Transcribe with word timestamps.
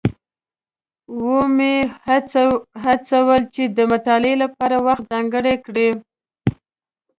ومې 1.23 1.75
هڅول 2.83 3.39
چې 3.53 3.63
د 3.77 3.79
مطالعې 3.91 4.35
لپاره 4.43 4.75
وخت 4.87 5.03
ځانګړی 5.11 5.55
کړي. 5.65 5.89